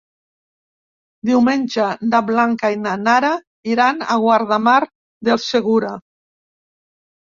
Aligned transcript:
Diumenge 1.29 1.89
na 2.13 2.21
Blanca 2.31 2.71
i 2.77 2.81
na 2.87 2.95
Nara 3.03 3.31
iran 3.75 4.03
a 4.15 4.19
Guardamar 4.27 4.79
del 5.29 5.43
Segura. 5.45 5.97